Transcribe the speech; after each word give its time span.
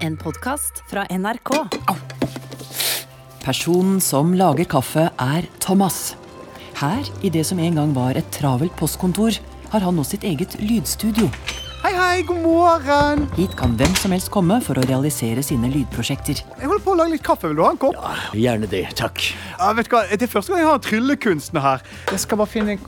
En 0.00 0.16
podkast 0.16 0.82
fra 0.90 1.04
NRK. 1.10 1.50
Personen 3.44 4.00
som 4.04 4.32
lager 4.36 4.64
kaffe, 4.68 5.08
er 5.20 5.48
Thomas. 5.60 6.14
Her, 6.80 7.04
i 7.24 7.30
det 7.32 7.44
som 7.48 7.60
en 7.60 7.76
gang 7.76 7.92
var 7.96 8.16
et 8.16 8.28
travelt 8.34 8.74
postkontor, 8.80 9.36
har 9.72 9.84
han 9.84 9.96
nå 9.96 10.04
sitt 10.06 10.24
eget 10.24 10.56
lydstudio. 10.60 11.28
Hei, 11.80 11.92
hei, 11.96 12.22
god 12.28 12.40
morgen! 12.44 13.22
Hit 13.38 13.54
kan 13.56 13.72
hvem 13.80 13.94
som 13.96 14.12
helst 14.12 14.28
komme 14.32 14.58
for 14.64 14.76
å 14.80 14.84
realisere 14.88 15.44
sine 15.44 15.70
lydprosjekter. 15.72 16.42
Jeg 16.60 16.68
holder 16.68 16.84
på 16.84 16.92
å 16.92 16.98
lage 17.00 17.14
litt 17.16 17.24
kaffe. 17.24 17.48
Vil 17.48 17.56
du 17.60 17.64
ha 17.64 17.70
en 17.72 17.80
kopp? 17.80 17.96
Ja, 17.96 18.16
Gjerne 18.36 18.68
det, 18.68 18.82
takk. 19.00 19.30
Ja, 19.56 19.70
vet 19.76 19.88
du 19.88 19.96
hva? 19.96 20.04
Det 20.10 20.28
er 20.28 20.32
første 20.32 20.52
gang 20.52 20.60
jeg 20.64 20.68
har 20.68 20.80
en 20.80 20.84
tryllekunstner 20.88 21.64
her. 21.64 21.86
Jeg 22.12 22.24
skal 22.26 22.40
bare 22.42 22.52
finne 22.52 22.76
en 22.76 22.84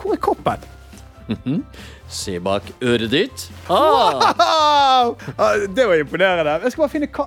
Hvor 0.00 0.16
er 0.16 0.20
koppen? 0.24 0.64
Se 2.08 2.38
bak 2.44 2.62
øret 2.84 3.10
ditt. 3.12 3.46
Ah, 3.72 4.20
Wow! 4.38 5.14
Det 5.74 5.86
var 5.88 5.96
imponerende. 6.00 6.58
Jeg 6.62 6.72
skal 6.74 6.82
bare 6.84 6.92
finne 6.92 7.08
ka... 7.12 7.26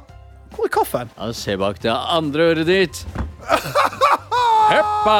Hvor 0.55 0.65
er 0.65 0.71
kaffen? 0.73 1.09
ja, 1.17 1.31
se 1.35 1.57
bak 1.59 1.79
det 1.83 1.91
andre 1.93 2.51
øret 2.53 2.67
ditt. 2.69 3.01
Heppa! 4.71 5.17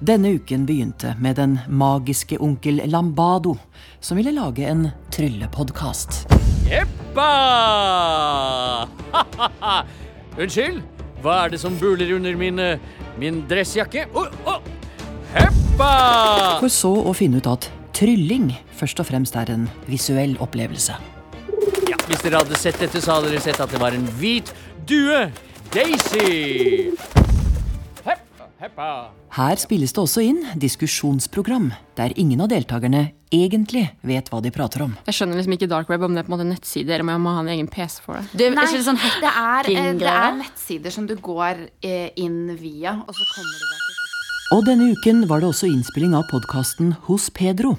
Denne 0.00 0.32
uken 0.38 0.62
begynte 0.68 1.12
med 1.20 1.36
den 1.36 1.58
magiske 1.68 2.38
onkel 2.40 2.80
Lambado, 2.88 3.56
som 4.00 4.16
ville 4.16 4.32
lage 4.32 4.64
en 4.68 4.86
tryllepodkast. 5.12 6.22
Heppa! 6.70 7.28
Unnskyld, 10.40 10.80
hva 11.20 11.34
er 11.44 11.52
det 11.54 11.60
som 11.60 11.76
buler 11.80 12.14
under 12.16 12.36
min, 12.40 12.58
eh, 12.64 12.78
min 13.20 13.42
dressjakke? 13.50 14.06
Oh, 14.16 14.30
å! 14.48 14.60
Heppa! 15.70 16.58
For 16.58 16.72
så 16.72 16.90
å 16.90 17.12
finne 17.14 17.38
ut 17.38 17.46
at 17.46 17.68
trylling 17.94 18.50
først 18.74 19.00
og 19.02 19.06
fremst 19.10 19.36
er 19.38 19.52
en 19.54 19.68
visuell 19.86 20.34
opplevelse. 20.42 20.96
Ja, 21.86 21.98
hvis 22.08 22.24
dere 22.24 22.40
hadde 22.42 22.58
sett 22.58 22.80
dette, 22.82 23.02
så 23.02 23.18
hadde 23.18 23.30
dere 23.30 23.42
sett 23.44 23.60
at 23.62 23.70
det 23.70 23.80
var 23.80 23.94
en 23.94 24.08
hvit 24.18 24.50
due. 24.88 25.28
Daisy. 25.70 26.90
Heppa, 28.02 28.50
heppa. 28.58 28.90
Her 29.36 29.62
spilles 29.62 29.94
det 29.94 30.02
også 30.02 30.24
inn 30.26 30.42
diskusjonsprogram, 30.58 31.70
der 31.94 32.16
ingen 32.18 32.42
av 32.42 32.50
deltakerne 32.50 33.12
egentlig 33.30 33.84
vet 34.02 34.26
hva 34.32 34.40
de 34.42 34.50
prater 34.50 34.82
om. 34.88 34.96
Jeg 35.06 35.20
skjønner 35.20 35.38
liksom 35.38 35.54
ikke 35.54 35.70
dark 35.70 35.92
web 35.92 36.02
om 36.02 36.16
det 36.16 36.24
er 36.24 36.26
på 36.26 36.32
en 36.32 36.36
måte 36.40 36.48
nettsider 36.48 36.90
nettside 36.90 36.96
eller 36.96 37.06
om 37.06 37.12
jeg 37.14 37.22
må 37.28 37.36
ha 37.36 37.44
en 37.44 37.52
egen 37.54 37.70
PC 37.70 38.00
for 38.02 38.18
det. 38.18 38.26
Det 38.34 38.50
Nei, 38.56 38.66
det 38.74 38.82
sånn 38.88 38.98
det 38.98 39.30
er, 39.30 39.70
eh, 39.70 39.92
det 40.02 40.10
er 40.16 40.34
nettsider 40.40 40.98
som 40.98 41.06
du 41.06 41.14
går 41.14 41.62
eh, 41.78 42.10
inn 42.18 42.56
via, 42.58 42.98
og 43.06 43.14
så 43.14 43.30
kommer 43.36 43.54
du 43.54 43.62
slutt. 43.68 43.79
Og 44.50 44.64
denne 44.66 44.88
uken 44.90 45.28
var 45.30 45.38
det 45.38 45.46
også 45.46 45.68
innspilling 45.70 46.10
av 46.18 46.24
podkasten 46.26 46.88
Hos 47.06 47.28
Pedro. 47.30 47.76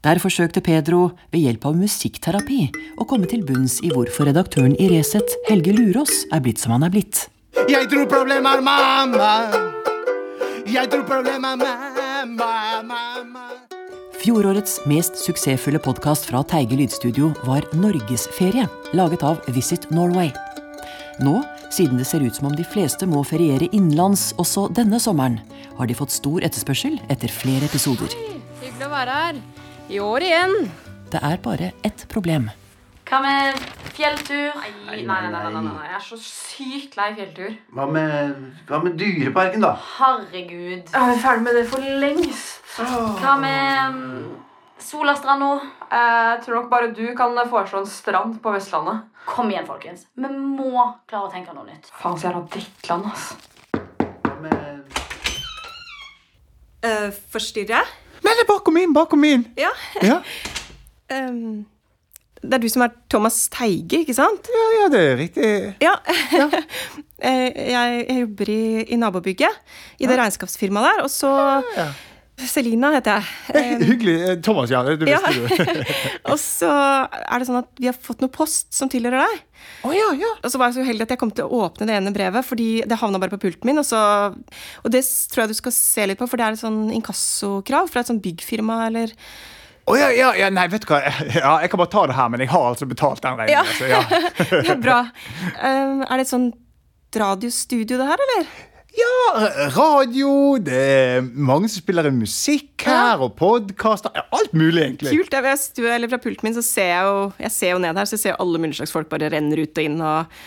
Der 0.00 0.16
forsøkte 0.22 0.62
Pedro 0.64 1.10
ved 1.34 1.42
hjelp 1.42 1.66
av 1.68 1.74
musikkterapi 1.76 2.62
å 2.96 3.04
komme 3.10 3.28
til 3.28 3.42
bunns 3.44 3.74
i 3.84 3.90
hvorfor 3.92 4.30
redaktøren 4.30 4.72
i 4.80 4.86
Resett, 4.88 5.34
Helge 5.50 5.74
Lurås, 5.76 6.22
er 6.32 6.40
blitt 6.40 6.62
som 6.62 6.72
han 6.72 6.86
er 6.86 6.94
blitt. 6.94 7.26
Jeg 7.68 7.90
tror 7.92 8.08
problemer, 8.08 8.62
mamma. 8.64 9.28
Jeg 10.64 10.88
tror 10.88 11.04
problemer, 11.10 11.60
mamma, 11.60 12.48
mamma. 12.88 13.44
Fjorårets 14.22 14.80
mest 14.88 15.20
suksessfulle 15.20 15.82
podkast 15.82 16.30
fra 16.30 16.40
Teige 16.48 16.80
lydstudio 16.80 17.34
var 17.44 17.68
Norgesferie, 17.76 18.64
laget 18.96 19.28
av 19.28 19.44
Visit 19.52 19.90
Norway. 19.92 20.32
Nå, 21.20 21.42
siden 21.74 22.00
det 22.00 22.06
ser 22.08 22.24
ut 22.24 22.34
som 22.34 22.48
om 22.50 22.56
de 22.56 22.66
fleste 22.66 23.06
må 23.08 23.22
feriere 23.26 23.68
innenlands 23.72 24.30
også 24.40 24.68
denne 24.74 25.00
sommeren, 25.02 25.40
har 25.78 25.88
de 25.88 25.96
fått 25.96 26.14
stor 26.14 26.44
etterspørsel 26.46 26.98
etter 27.12 27.32
flere 27.32 27.68
episoder. 27.68 28.14
Hyggelig 28.62 28.86
å 28.88 28.92
være 28.92 29.18
her. 29.22 29.42
I 29.88 30.00
år 30.04 30.24
igjen. 30.26 30.56
Det 31.08 31.20
er 31.24 31.38
bare 31.44 31.72
ett 31.86 32.04
problem. 32.12 32.50
Hva 33.08 33.22
med 33.24 33.60
fjelltur? 33.96 34.50
Nei, 34.58 34.72
nei, 34.84 34.98
nei, 35.08 35.20
nei, 35.32 35.44
nei, 35.54 35.62
nei. 35.64 35.86
Jeg 35.86 35.96
er 35.96 36.02
så 36.04 36.18
sykt 36.20 36.98
lei 36.98 37.06
fjelltur. 37.16 37.54
Hva 37.72 37.86
med, 37.88 38.42
hva 38.68 38.82
med 38.84 38.98
Dyreparken, 39.00 39.64
da? 39.64 39.70
Herregud. 39.94 40.90
Jeg 40.92 41.14
er 41.14 41.22
ferdig 41.22 41.46
med 41.46 41.56
det 41.56 41.64
for 41.70 41.88
lengst. 42.02 42.58
Hva 42.76 43.38
med 43.40 43.96
mm, 43.96 44.26
Solastranda? 44.78 45.58
Jeg 45.90 46.42
tror 46.44 46.54
nok 46.60 46.68
bare 46.70 46.90
du 46.94 47.06
kan 47.18 47.36
foreslå 47.50 47.82
en 47.82 47.90
strand 47.90 48.36
på 48.42 48.52
Vestlandet. 48.54 49.06
Kom 49.28 49.50
igjen, 49.50 49.66
folkens. 49.68 50.06
Vi 50.14 50.28
må 50.30 50.84
klare 51.10 51.26
å 51.26 51.32
tenke 51.32 51.54
noe 51.54 51.66
nytt. 51.66 51.90
Faen, 51.98 52.18
så 52.18 52.28
jævla 52.28 52.44
drittland, 52.52 53.08
ass. 53.10 53.32
Men... 54.42 54.84
Uh, 56.84 57.08
forstyrrer 57.32 57.74
jeg? 57.80 57.96
Nei, 58.22 58.36
det 58.36 58.44
er 58.44 58.48
bare 58.48 58.64
kom 58.66 58.78
inn, 58.78 58.94
bare 58.94 59.10
kom 59.10 59.26
inn. 59.26 59.44
Ja. 59.58 59.72
Ja, 60.04 60.20
um, 61.18 61.66
det 62.38 62.54
er 62.54 62.62
du 62.62 62.68
som 62.70 62.84
er 62.86 62.94
Thomas 63.10 63.40
Teige, 63.50 64.04
ikke 64.04 64.14
sant? 64.14 64.46
ja, 64.54 64.66
ja 64.78 64.88
det 64.94 65.04
er 65.04 65.20
riktig. 65.24 65.52
Ja. 65.84 65.98
Eh, 67.18 67.50
jeg, 67.50 67.94
jeg 68.06 68.20
jobber 68.20 68.50
i, 68.52 68.64
i 68.94 68.96
nabobygget, 68.96 69.56
i 69.98 70.06
det 70.06 70.14
regnskapsfirmaet 70.20 70.84
der. 70.86 71.00
Og 71.02 71.10
så 71.10 71.32
Ja. 71.74 71.88
Selina 72.46 72.92
heter 72.94 73.18
jeg. 73.18 73.78
Hyggelig. 73.82 74.14
Eh, 74.28 74.36
Thomas, 74.44 74.70
ja. 74.70 74.82
Det 74.86 75.08
Ja. 75.10 75.18
visste 75.26 75.64
du. 75.66 75.82
og 76.32 76.38
så 76.38 76.70
er 76.70 77.38
det 77.42 77.48
sånn 77.48 77.58
at 77.60 77.68
vi 77.80 77.88
har 77.90 77.96
fått 77.98 78.22
noe 78.22 78.30
post 78.32 78.70
som 78.76 78.90
tilhører 78.92 79.24
deg. 79.24 79.42
Oh, 79.86 79.92
ja, 79.94 80.06
ja. 80.18 80.30
Og 80.42 80.50
så 80.52 80.58
var 80.60 80.70
jeg 80.70 80.78
så 80.78 80.84
uheldig 80.86 81.06
at 81.08 81.14
jeg 81.16 81.20
kom 81.20 81.32
til 81.34 81.48
å 81.48 81.62
åpne 81.66 81.88
det 81.90 81.96
ene 81.98 82.12
brevet, 82.14 82.46
fordi 82.46 82.68
det 82.88 82.98
havna 83.00 83.18
bare 83.22 83.34
på 83.34 83.40
pulten 83.42 83.66
min. 83.68 83.80
Og, 83.82 83.86
så, 83.88 83.98
og 84.84 84.90
det 84.94 85.02
tror 85.32 85.44
jeg 85.44 85.52
du 85.54 85.58
skal 85.58 85.74
se 85.74 86.06
litt 86.10 86.20
på, 86.20 86.28
for 86.30 86.38
det 86.40 86.46
er 86.46 86.56
et 86.58 86.62
sånn 86.62 86.80
inkassokrav 86.94 87.90
fra 87.90 88.04
et 88.04 88.10
sånn 88.12 88.22
byggfirma 88.24 88.80
eller 88.86 89.14
Å 89.88 89.96
ja, 89.96 90.08
ja, 90.12 90.30
ja, 90.36 90.48
nei, 90.52 90.66
vet 90.68 90.84
du 90.84 90.90
hva. 90.92 90.98
Ja, 91.40 91.52
jeg 91.64 91.70
kan 91.72 91.80
bare 91.80 91.92
ta 91.94 92.06
det 92.10 92.16
her, 92.18 92.28
men 92.32 92.42
jeg 92.44 92.50
har 92.52 92.66
altså 92.74 92.86
betalt 92.90 93.22
den 93.24 93.38
regningen. 93.40 93.64
Ja. 93.64 93.76
så 93.78 93.88
ja. 93.88 94.62
Ja, 94.68 94.74
bra. 94.78 94.98
Um, 95.62 96.02
er 96.04 96.14
det 96.20 96.26
et 96.26 96.32
sånt 96.34 96.58
radiostudio, 97.16 97.96
det 97.96 98.04
her, 98.04 98.20
eller? 98.26 98.50
Ja, 98.98 99.48
radio, 99.76 100.30
det 100.64 100.74
er 100.74 101.20
mange 101.22 101.68
som 101.70 101.82
spiller 101.82 102.08
musikk 102.10 102.82
her, 102.88 103.20
og 103.22 103.34
podkaster. 103.38 104.10
Alt 104.34 104.54
mulig, 104.56 104.80
egentlig. 104.82 105.12
Kult. 105.12 105.34
Jeg, 105.36 105.44
jeg 105.44 105.60
stu- 105.60 105.86
eller 105.92 106.10
fra 106.10 106.18
pulten 106.22 106.48
min 106.48 106.56
så 106.56 106.62
ser 106.64 106.88
jeg 106.88 107.04
jo 107.06 107.18
Jeg 107.44 107.52
ser 107.54 107.70
jo 107.74 107.78
ned 107.84 108.00
her, 108.00 108.08
så 108.08 108.16
jeg 108.16 108.22
ser 108.24 108.32
jo 108.32 108.38
alle 108.42 108.58
mulige 108.62 108.78
slags 108.80 108.94
folk 108.94 109.10
bare 109.12 109.28
renner 109.34 109.60
ut 109.62 109.78
og 109.78 109.84
inn. 109.84 110.00
Og, 110.02 110.38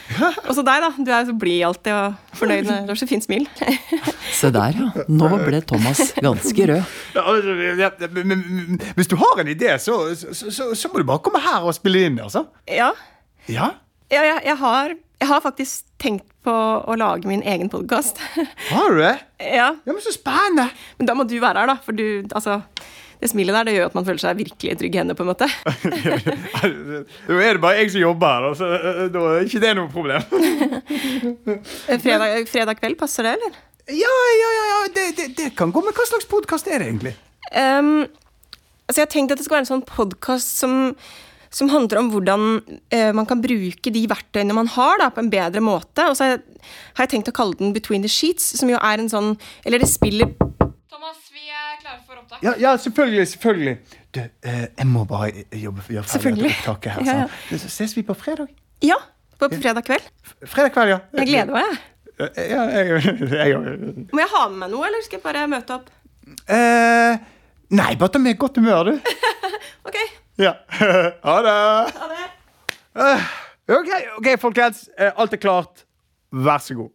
og 0.49 0.51
så 0.57 0.65
deg, 0.67 0.83
da. 0.83 0.89
Du 0.97 1.11
er 1.15 1.29
så 1.29 1.35
blid 1.45 1.61
alltid 1.69 1.93
og 1.95 2.39
fornøyd. 2.41 2.65
med- 2.67 2.89
Du 2.89 2.91
har 2.95 2.99
så 2.99 3.07
fint 3.11 3.27
smil. 3.27 3.45
Se 4.41 4.51
der, 4.51 4.79
ja. 4.81 5.05
Nå 5.07 5.29
ble 5.45 5.61
Thomas 5.71 6.01
ganske 6.17 6.67
rød. 6.73 6.97
Ja, 7.15 7.23
altså, 7.35 7.55
ja, 7.85 7.91
men, 8.17 8.27
men, 8.33 8.43
men, 8.57 8.81
hvis 8.97 9.07
du 9.11 9.15
har 9.21 9.39
en 9.45 9.53
idé, 9.53 9.77
så, 9.79 9.99
så, 10.17 10.33
så, 10.51 10.71
så 10.75 10.91
må 10.91 10.99
du 10.99 11.07
bare 11.07 11.23
komme 11.23 11.39
her 11.45 11.63
og 11.69 11.77
spille 11.77 12.03
inn, 12.09 12.19
altså. 12.19 12.47
Ja, 12.67 12.91
Ja? 13.47 13.71
ja 14.11 14.21
jeg, 14.27 14.41
jeg, 14.51 14.57
har, 14.59 14.91
jeg 15.21 15.29
har 15.29 15.41
faktisk 15.43 15.85
tenkt 16.01 16.25
på 16.41 16.51
å 16.89 16.95
lage 16.97 17.29
min 17.29 17.43
egen 17.45 17.69
podkast. 17.69 18.17
Har 18.73 18.89
du 18.95 18.97
det? 19.03 19.13
ja, 19.37 19.67
Ja, 19.85 19.93
men 19.93 20.01
så 20.01 20.13
spennende. 20.15 20.71
men 20.97 21.05
da 21.09 21.13
må 21.17 21.27
du 21.29 21.35
være 21.39 21.61
her, 21.61 21.69
da. 21.69 21.75
For 21.85 21.93
du, 21.93 22.23
altså 22.33 22.61
Det 23.21 23.29
smilet 23.29 23.53
der 23.53 23.67
det 23.69 23.75
gjør 23.75 23.91
at 23.91 23.97
man 23.99 24.05
føler 24.07 24.17
seg 24.23 24.39
virkelig 24.39 24.77
trygg 24.81 24.95
i 24.95 24.97
hendene, 24.97 25.13
på 25.13 25.21
en 25.21 25.29
måte. 25.29 25.45
Nå 27.29 27.37
er 27.37 27.53
det 27.53 27.61
bare 27.61 27.77
jeg 27.83 27.91
som 27.93 28.01
jobber 28.01 28.47
her, 28.47 28.55
så 28.57 28.69
eh, 28.79 29.03
da 29.13 29.25
er 29.35 29.45
ikke 29.45 29.61
det 29.61 29.73
noe 29.77 29.91
problem. 29.93 30.25
Fredag, 32.01 32.47
fredag 32.49 32.79
kveld, 32.81 32.97
passer 32.97 33.27
det, 33.29 33.35
eller? 33.37 33.59
Ja, 33.91 34.15
ja, 34.41 34.49
ja, 34.57 34.65
ja 34.71 34.79
det, 34.95 35.05
det, 35.19 35.27
det 35.37 35.51
kan 35.57 35.69
gå. 35.73 35.83
Men 35.85 35.93
hva 35.93 36.05
slags 36.09 36.25
podkast 36.29 36.69
er 36.71 36.81
det 36.81 36.89
egentlig? 36.89 37.13
Um, 37.53 38.07
altså 38.87 39.01
jeg 39.01 39.05
har 39.05 39.13
tenkt 39.13 39.33
at 39.35 39.41
det 39.41 39.45
skal 39.45 39.59
være 39.59 39.65
en 39.67 39.71
sånn 39.75 39.85
podkast 39.89 40.61
som, 40.61 40.75
som 41.51 41.69
handler 41.71 41.99
om 41.99 42.09
hvordan 42.13 42.45
eh, 42.93 43.11
man 43.15 43.27
kan 43.27 43.41
bruke 43.43 43.91
de 43.91 44.05
verktøyene 44.09 44.55
man 44.55 44.69
har, 44.71 45.01
da, 45.01 45.09
på 45.11 45.23
en 45.23 45.31
bedre 45.31 45.63
måte. 45.63 46.05
Og 46.07 46.15
så 46.15 46.25
har 46.25 46.33
jeg, 46.35 46.43
har 46.95 47.05
jeg 47.05 47.13
tenkt 47.15 47.31
å 47.31 47.35
kalle 47.35 47.59
den 47.59 47.73
Between 47.75 48.05
the 48.05 48.11
Sheets, 48.11 48.53
som 48.59 48.71
jo 48.71 48.79
er 48.79 49.01
en 49.01 49.11
sånn 49.11 49.33
Eller 49.67 49.81
det 49.81 49.89
spiller 49.91 50.31
Thomas, 50.91 51.19
vi 51.33 51.43
er 51.49 51.75
klare 51.81 51.99
for 52.05 52.21
opptak. 52.21 52.41
Ja, 52.45 52.55
ja 52.59 52.73
selvfølgelig. 52.79 53.27
selvfølgelig. 53.33 53.77
Du, 54.15 54.19
eh, 54.23 54.65
jeg 54.77 54.87
må 54.87 55.05
bare 55.09 55.45
jobbe 55.55 55.85
gjøre 55.87 56.07
ferdig 56.07 56.35
dette 56.39 56.51
opptaket 56.75 56.97
her. 56.97 57.05
Ja, 57.11 57.17
ja. 57.25 57.59
Så 57.63 57.71
ses 57.71 57.95
vi 57.97 58.03
på 58.07 58.15
fredag. 58.15 58.51
Ja, 58.85 58.97
på 59.39 59.49
fredag 59.53 59.87
kveld. 59.87 60.07
Fredag 60.45 60.75
kveld, 60.75 60.95
ja. 60.95 60.99
Jeg 61.19 61.31
gleder 61.33 61.55
meg. 61.55 61.67
jeg. 61.67 61.87
Ja, 62.51 62.63
jeg, 62.69 63.01
jeg, 63.33 63.61
Må 64.11 64.21
jeg 64.21 64.29
ha 64.35 64.41
med 64.51 64.59
meg 64.61 64.73
noe, 64.75 64.87
eller 64.87 65.03
skal 65.05 65.17
jeg 65.17 65.23
bare 65.25 65.47
møte 65.49 65.79
opp? 65.79 65.87
Eh, 66.45 67.15
nei, 67.73 67.91
bare 67.97 68.13
ta 68.13 68.21
med 68.21 68.37
godt 68.39 68.61
humør, 68.61 68.91
du. 68.91 69.13
Ok, 69.89 69.97
Ja. 70.41 70.55
Ha 71.21 71.41
det. 71.41 71.51
ha 71.99 72.07
det. 72.09 72.27
Uh, 72.97 73.25
ok, 73.77 73.89
ok, 74.17 74.27
folkens. 74.41 74.87
Uh, 74.97 75.11
alt 75.21 75.33
er 75.33 75.41
klart. 75.41 75.83
Vær 76.31 76.63
så 76.63 76.73
god. 76.79 76.89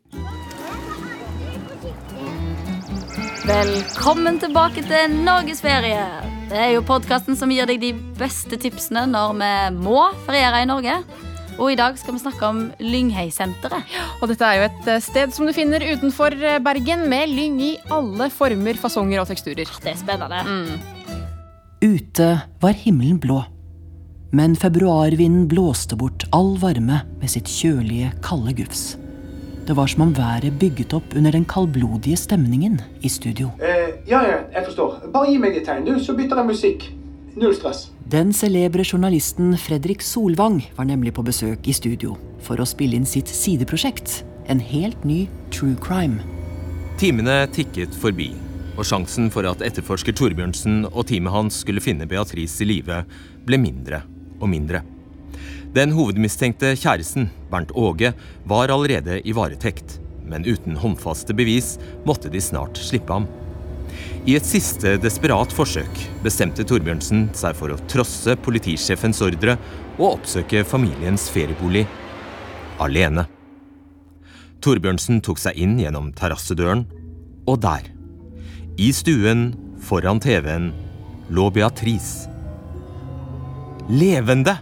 Velkommen 3.46 4.40
tilbake 4.42 4.82
til 4.82 5.14
Norgesferie. 5.22 6.02
Det 6.50 6.58
er 6.58 6.72
jo 6.74 6.82
podkasten 6.86 7.38
som 7.38 7.52
gir 7.54 7.68
deg 7.70 7.78
de 7.84 7.92
beste 8.18 8.58
tipsene 8.58 9.04
når 9.12 9.36
vi 9.38 9.52
må 9.78 10.02
feriere 10.26 10.64
i 10.64 10.68
Norge. 10.68 10.96
Og 11.56 11.70
i 11.72 11.78
dag 11.78 11.94
skal 12.00 12.16
vi 12.16 12.24
snakke 12.24 12.50
om 12.50 12.58
Lyngheisenteret. 12.82 13.94
Og 14.18 14.26
dette 14.32 14.44
er 14.44 14.58
jo 14.58 14.66
et 14.66 14.90
eh, 14.92 15.00
sted 15.00 15.32
som 15.32 15.46
du 15.48 15.54
finner 15.56 15.86
utenfor 15.86 16.36
Bergen, 16.66 17.06
med 17.08 17.32
lyng 17.32 17.62
i 17.64 17.72
alle 17.94 18.28
former, 18.34 18.76
fasonger 18.82 19.22
og 19.22 19.30
teksturer. 19.30 19.64
Det 19.64 19.94
er 19.94 20.02
spennende. 20.02 20.42
Ute 21.80 22.40
var 22.60 22.72
himmelen 22.72 23.18
blå. 23.18 23.44
Men 24.32 24.56
februarvinden 24.56 25.48
blåste 25.48 25.96
bort 25.96 26.24
all 26.32 26.54
varme 26.58 27.02
med 27.20 27.30
sitt 27.30 27.50
kjølige, 27.52 28.14
kalde 28.24 28.54
gufs. 28.56 28.96
Det 29.66 29.76
var 29.76 29.90
som 29.90 30.06
om 30.06 30.14
været 30.16 30.56
bygget 30.60 30.94
opp 30.96 31.12
under 31.16 31.34
den 31.36 31.44
kaldblodige 31.44 32.16
stemningen 32.16 32.80
i 33.04 33.08
studio. 33.08 33.50
Eh, 33.60 33.98
ja, 34.08 34.22
ja, 34.24 34.38
jeg 34.54 34.64
forstår. 34.70 35.10
Bare 35.12 35.28
gi 35.28 35.40
meg 35.42 35.58
et 35.58 35.66
tegn, 35.68 35.84
du, 35.84 35.98
så 36.00 36.16
bytter 36.16 36.40
jeg 36.40 36.48
musikk. 36.48 36.88
Null 37.36 37.52
stress. 37.54 37.90
Den 38.08 38.32
celebre 38.32 38.86
journalisten 38.86 39.52
Fredrik 39.60 40.00
Solvang 40.00 40.62
var 40.78 40.88
nemlig 40.88 41.12
på 41.12 41.26
besøk 41.26 41.68
i 41.68 41.76
studio 41.76 42.16
for 42.40 42.62
å 42.62 42.68
spille 42.68 42.96
inn 42.96 43.08
sitt 43.08 43.28
sideprosjekt, 43.28 44.22
en 44.48 44.62
helt 44.62 45.04
ny 45.04 45.26
true 45.52 45.76
crime. 45.82 46.22
Timene 46.96 47.42
tikket 47.52 47.92
forbi, 48.00 48.30
og 48.76 48.84
sjansen 48.86 49.30
for 49.32 49.48
at 49.48 49.62
etterforsker 49.64 50.14
Torbjørnsen 50.16 50.84
og 50.92 51.06
teamet 51.08 51.34
hans 51.34 51.62
skulle 51.64 51.82
finne 51.84 52.08
Beatrice 52.08 52.62
i 52.64 52.68
live, 52.68 53.02
ble 53.48 53.58
mindre 53.60 54.02
og 54.40 54.50
mindre. 54.52 54.82
Den 55.76 55.92
hovedmistenkte 55.96 56.74
kjæresten, 56.78 57.30
Bernt 57.50 57.72
Åge, 57.76 58.12
var 58.48 58.72
allerede 58.72 59.18
i 59.24 59.34
varetekt, 59.36 59.98
men 60.24 60.46
uten 60.46 60.78
håndfaste 60.80 61.34
bevis 61.36 61.74
måtte 62.08 62.30
de 62.32 62.40
snart 62.40 62.78
slippe 62.80 63.12
ham. 63.12 63.26
I 64.26 64.34
et 64.36 64.46
siste 64.46 64.96
desperat 65.00 65.52
forsøk 65.54 66.00
bestemte 66.24 66.64
Torbjørnsen 66.66 67.28
seg 67.36 67.56
for 67.58 67.72
å 67.72 67.80
trosse 67.90 68.34
politisjefens 68.42 69.22
ordre 69.24 69.56
og 69.96 70.16
oppsøke 70.16 70.64
familiens 70.66 71.28
feriebolig 71.32 71.86
alene. 72.82 73.26
Torbjørnsen 74.64 75.20
tok 75.24 75.40
seg 75.40 75.58
inn 75.62 75.76
gjennom 75.80 76.10
terrassedøren, 76.16 76.86
og 77.46 77.60
der, 77.62 77.92
i 78.76 78.92
stuen 78.92 79.54
foran 79.80 80.20
TV-en, 80.20 80.72
lå 81.28 81.50
Beatrice. 81.50 82.28
Levende! 83.88 84.56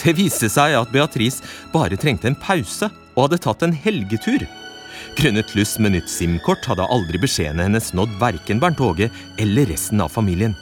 Det 0.00 0.14
viste 0.16 0.48
seg 0.48 0.78
at 0.78 0.92
Beatrice 0.94 1.44
bare 1.74 1.98
trengte 2.00 2.30
en 2.30 2.38
pause 2.40 2.88
og 3.12 3.26
hadde 3.26 3.40
tatt 3.44 3.66
en 3.66 3.76
helgetur. 3.76 4.46
Grunnet 5.18 5.52
Luss 5.58 5.74
med 5.82 5.92
nytt 5.92 6.08
SIM-kort 6.08 6.64
hadde 6.70 6.88
aldri 6.88 7.20
beskjedene 7.20 7.66
hennes 7.68 7.92
nådd 7.92 8.16
verken 8.20 8.62
Bernt 8.62 8.80
Åge 8.80 9.10
eller 9.42 9.68
resten 9.68 10.00
av 10.00 10.08
familien. 10.14 10.56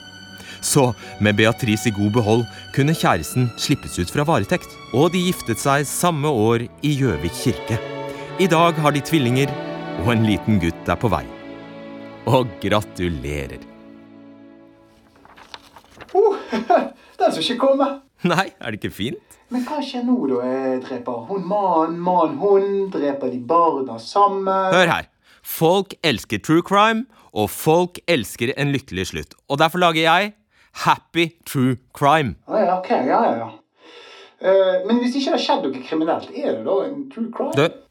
Så 0.59 0.89
med 1.23 1.37
Beatrice 1.39 1.87
i 1.87 1.95
god 1.95 2.17
behold 2.17 2.43
kunne 2.75 2.97
kjæresten 2.97 3.47
slippes 3.55 3.95
ut 4.01 4.11
fra 4.11 4.27
varetekt, 4.27 4.75
og 4.91 5.13
de 5.15 5.23
giftet 5.29 5.61
seg 5.61 5.87
samme 5.87 6.27
år 6.27 6.67
i 6.83 6.93
Gjøvik 6.99 7.39
kirke. 7.45 7.79
I 8.43 8.47
dag 8.51 8.75
har 8.83 8.91
de 8.91 9.03
tvillinger, 9.07 9.51
og 9.99 10.13
en 10.13 10.23
liten 10.23 10.59
gutt 10.61 10.89
er 10.89 10.97
på 10.99 11.09
vei. 11.11 11.25
Og 12.29 12.47
gratulerer. 12.63 13.61
Oh, 16.15 16.37
den 17.19 17.33
som 17.33 17.41
ikke 17.43 17.59
kommer. 17.59 17.99
Nei, 18.27 18.49
er 18.59 18.71
det 18.71 18.79
ikke 18.79 18.95
fint? 18.95 19.37
Men 19.49 19.63
hva 19.65 19.79
skjer 19.83 20.05
nå, 20.05 20.15
da? 20.29 20.39
Jeg 20.45 20.81
Dreper 20.85 21.23
hun 21.29 21.45
mann, 21.49 21.97
mann 22.05 22.37
hund? 22.41 22.91
Dreper 22.93 23.31
de 23.33 23.39
barna 23.49 23.97
sammen? 24.01 24.49
Hør 24.73 24.91
her. 24.91 25.09
Folk 25.43 25.95
elsker 26.05 26.41
true 26.45 26.63
crime, 26.65 27.07
og 27.33 27.49
folk 27.49 27.99
elsker 28.07 28.53
en 28.55 28.73
lykkelig 28.75 29.09
slutt. 29.11 29.35
Og 29.49 29.59
derfor 29.61 29.81
lager 29.81 30.03
jeg 30.05 30.33
Happy 30.85 31.31
True 31.49 31.79
Crime. 31.97 32.35
Ah, 32.47 32.61
ja, 32.61 32.77
ok, 32.77 32.91
ja, 32.91 33.21
ja, 33.25 33.35
ja. 33.41 33.49
Uh, 34.39 34.87
men 34.87 35.01
hvis 35.01 35.17
ikke 35.17 35.33
det 35.33 35.35
har 35.35 35.43
skjedd 35.43 35.65
noe 35.65 35.81
kriminelt, 35.83 36.29
er 36.31 36.59
det 36.59 36.65
da 36.67 36.75
en 36.85 37.07
true 37.11 37.31
crime? 37.35 37.55
Du, 37.57 37.88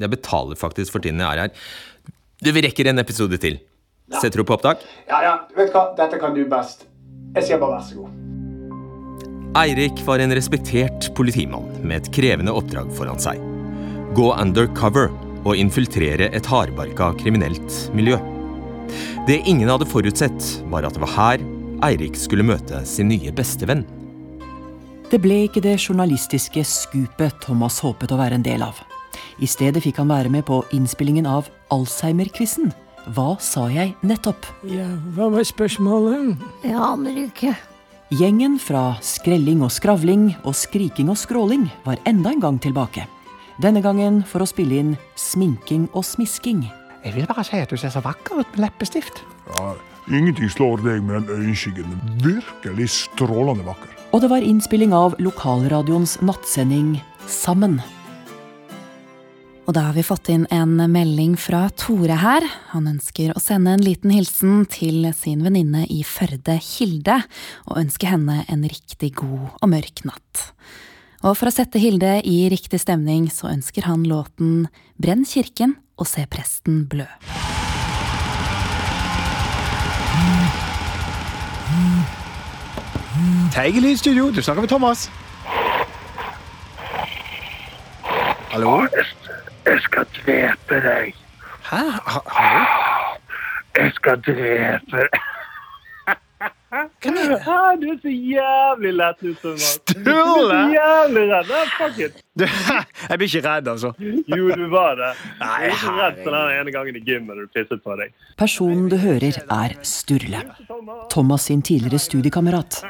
jeg 0.00 0.12
betaler 0.12 0.58
faktisk 0.58 0.94
for 0.96 1.04
tiden 1.04 1.20
jeg 1.22 1.28
er 1.28 1.44
her. 1.46 1.66
Du, 2.40 2.52
Vi 2.52 2.64
rekker 2.64 2.88
en 2.90 3.02
episode 3.02 3.38
til. 3.40 3.60
Setter 4.10 4.40
du 4.40 4.46
på 4.48 4.56
opptak? 4.56 4.82
Ja, 5.06 5.20
ja, 5.22 5.34
vet 5.54 5.70
du 5.70 5.76
hva? 5.76 5.90
Dette 5.98 6.18
kan 6.18 6.34
du 6.34 6.42
best. 6.50 6.86
Jeg 7.36 7.46
sier 7.46 7.60
bare 7.62 7.78
vær 7.78 7.86
så 7.86 8.00
god. 8.00 8.16
Eirik 9.60 10.02
var 10.06 10.22
en 10.22 10.34
respektert 10.34 11.10
politimann 11.18 11.66
med 11.82 12.00
et 12.00 12.10
krevende 12.14 12.54
oppdrag 12.54 12.90
foran 12.94 13.18
seg. 13.22 13.38
Gå 14.14 14.28
undercover 14.34 15.10
og 15.44 15.56
infiltrere 15.58 16.28
et 16.34 16.46
hardbarka 16.50 17.12
kriminelt 17.18 17.78
miljø. 17.94 18.18
Det 19.26 19.40
ingen 19.46 19.70
hadde 19.70 19.86
forutsett, 19.86 20.50
var 20.70 20.86
at 20.86 20.96
det 20.96 21.02
var 21.04 21.14
her 21.14 21.46
Eirik 21.86 22.18
skulle 22.18 22.44
møte 22.44 22.82
sin 22.86 23.08
nye 23.08 23.32
bestevenn. 23.32 23.86
Det 25.10 25.18
ble 25.22 25.44
ikke 25.46 25.62
det 25.64 25.78
journalistiske 25.80 26.62
skupet 26.66 27.40
Thomas 27.42 27.80
håpet 27.82 28.12
å 28.14 28.18
være 28.20 28.38
en 28.38 28.46
del 28.46 28.62
av. 28.62 28.78
I 29.40 29.48
stedet 29.48 29.82
fikk 29.84 30.00
han 30.02 30.10
være 30.10 30.30
med 30.32 30.46
på 30.48 30.62
innspillingen 30.76 31.26
av 31.28 31.48
Alzheimer-quizen. 31.74 32.72
Hva 33.16 33.34
sa 33.40 33.66
jeg 33.72 33.94
nettopp? 34.04 34.46
Ja, 34.68 34.86
hva 35.16 35.30
var 35.32 35.46
spørsmålet? 35.48 36.36
Jeg 36.66 36.76
aner 36.76 37.22
ikke. 37.26 37.54
Gjengen 38.10 38.58
fra 38.58 38.96
skrelling 39.06 39.62
og 39.62 39.70
skravling 39.72 40.32
og 40.42 40.56
skriking 40.58 41.12
og 41.12 41.18
skråling 41.20 41.68
var 41.86 42.00
enda 42.10 42.32
en 42.34 42.42
gang 42.42 42.58
tilbake. 42.62 43.06
Denne 43.62 43.82
gangen 43.84 44.22
for 44.26 44.42
å 44.42 44.48
spille 44.48 44.80
inn 44.82 44.96
sminking 45.20 45.86
og 45.92 46.04
smisking. 46.08 46.64
Jeg 47.04 47.14
vil 47.16 47.28
bare 47.30 47.44
si 47.46 47.60
at 47.60 47.70
du 47.70 47.78
ser 47.80 47.92
så 47.94 48.02
vakker 48.04 48.42
ut 48.42 48.50
med 48.56 48.66
leppestift. 48.66 49.22
Ja, 49.54 49.74
Ingenting 50.10 50.50
slår 50.50 50.80
deg 50.82 51.04
med 51.06 51.28
den 51.28 51.44
øyenskyggen. 51.44 51.92
Virkelig 52.24 52.88
strålende 52.96 53.62
vakker. 53.68 53.92
Og 54.10 54.24
det 54.24 54.30
var 54.32 54.42
innspilling 54.42 54.94
av 54.96 55.14
lokalradioens 55.22 56.18
nattsending 56.24 56.96
Sammen. 57.30 57.78
Og 59.70 59.74
da 59.76 59.84
har 59.86 59.94
vi 59.94 60.02
fått 60.02 60.26
inn 60.34 60.48
en 60.50 60.80
melding 60.90 61.36
fra 61.38 61.60
Tore 61.78 62.16
her. 62.18 62.42
Han 62.72 62.88
ønsker 62.90 63.30
å 63.30 63.38
sende 63.38 63.76
en 63.76 63.84
liten 63.86 64.10
hilsen 64.10 64.64
til 64.66 65.04
sin 65.14 65.44
venninne 65.46 65.84
i 65.86 66.00
Førde, 66.02 66.56
Hilde, 66.58 67.20
og 67.70 67.78
ønske 67.78 68.10
henne 68.10 68.40
en 68.50 68.64
riktig 68.66 69.12
god 69.20 69.44
og 69.60 69.70
mørk 69.70 70.02
natt. 70.10 70.42
Og 71.22 71.38
for 71.38 71.52
å 71.52 71.54
sette 71.54 71.78
Hilde 71.78 72.16
i 72.26 72.48
riktig 72.50 72.82
stemning, 72.82 73.28
så 73.30 73.52
ønsker 73.52 73.86
han 73.86 74.02
låten 74.10 74.66
Brenn 74.98 75.22
kirken 75.22 75.76
og 75.94 76.10
se 76.10 76.26
presten 76.26 76.82
blø. 76.90 77.06
Teige 83.54 83.96
studio, 84.02 84.32
du 84.34 84.42
snakker 84.42 84.66
med 84.66 84.74
Thomas. 84.74 85.06
Hallo? 88.50 88.80
Jeg 89.70 89.80
skal 89.86 90.06
drepe 90.18 90.80
deg. 90.84 91.14
Hæ? 91.70 91.82
Ha- 92.10 92.24
Hallo? 92.26 93.18
Jeg 93.78 93.92
skal 93.98 94.16
drepe 94.26 94.96
deg. 95.04 95.20
Hvem 96.70 97.16
er 97.18 97.28
det? 97.32 97.38
Ah, 97.50 97.72
Du 97.80 97.86
er 97.90 97.96
så 98.02 98.10
jævlig 98.14 98.90
lett 98.94 99.22
ut, 99.26 99.38
som 99.42 99.56
Sturle? 99.58 100.58
jævlig 100.74 101.24
redd. 101.32 101.50
Ah, 101.50 101.70
fuck 101.78 101.98
it. 102.06 102.20
Du, 102.38 102.44
jeg 102.46 103.18
blir 103.18 103.26
ikke 103.28 103.42
redd, 103.48 103.68
altså. 103.72 103.90
Jo, 104.00 104.50
du 104.54 104.66
var 104.70 104.94
det. 105.00 105.10
Nei, 105.40 105.56
Jeg 105.64 105.70
er 105.72 105.74
ikke 105.74 105.94
redd 105.98 106.20
for 106.24 106.36
den 106.36 106.52
ene 106.60 106.74
gangen 106.76 106.96
i 107.00 107.02
gymmet 107.08 107.34
da 107.40 107.46
du 107.46 107.50
pisset 107.56 107.82
på 107.84 107.96
deg. 107.98 108.14
Personen 108.38 108.86
du 108.92 108.96
hører, 109.02 109.40
er 109.50 109.74
Sturle. 109.82 110.44
Thomas 111.10 111.48
sin 111.50 111.62
tidligere 111.66 111.98
studiekamerat. 111.98 112.82